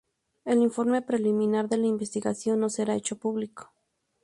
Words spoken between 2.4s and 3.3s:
no será hecho